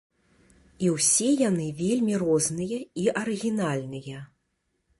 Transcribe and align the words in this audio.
І 0.85 0.87
ўсе 0.93 1.27
яны 1.49 1.67
вельмі 1.81 2.13
розныя 2.23 2.79
і 3.03 3.07
арыгінальныя. 3.21 4.27